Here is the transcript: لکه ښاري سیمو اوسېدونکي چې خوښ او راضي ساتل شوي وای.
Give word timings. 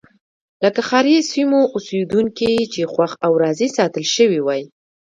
لکه 0.63 0.81
ښاري 0.87 1.17
سیمو 1.31 1.59
اوسېدونکي 1.75 2.53
چې 2.73 2.81
خوښ 2.93 3.11
او 3.25 3.31
راضي 3.43 3.67
ساتل 3.77 4.05
شوي 4.15 4.39
وای. 4.43 4.61